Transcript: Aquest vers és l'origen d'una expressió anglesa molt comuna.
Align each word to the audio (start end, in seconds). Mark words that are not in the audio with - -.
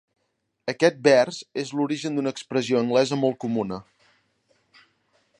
Aquest 0.71 0.95
vers 1.07 1.41
és 1.63 1.73
l'origen 1.79 2.17
d'una 2.19 2.33
expressió 2.35 2.79
anglesa 2.79 3.19
molt 3.25 3.37
comuna. 3.45 3.79